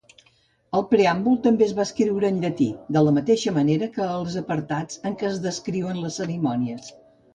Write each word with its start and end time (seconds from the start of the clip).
El 0.77 0.83
preàmbul 0.93 1.35
també 1.47 1.65
es 1.65 1.73
va 1.79 1.83
escriure 1.87 2.31
en 2.33 2.39
llatí, 2.45 2.67
de 2.97 3.03
la 3.09 3.13
mateixa 3.17 3.53
manera 3.59 3.91
que 3.99 4.09
els 4.15 4.39
apartats 4.45 4.99
en 5.11 5.19
què 5.21 5.29
es 5.33 5.39
descriuen 5.45 6.01
les 6.07 6.19
cerimònies. 6.23 6.91